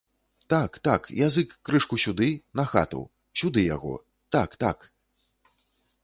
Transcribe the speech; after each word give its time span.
Так, 0.51 0.77
так, 0.87 1.03
язык 1.25 1.51
крышку 1.69 1.99
сюды, 2.03 2.29
на 2.59 2.65
хату, 2.71 3.01
сюды 3.41 3.61
яго, 3.75 3.93
так, 4.37 4.57
так. 4.65 4.87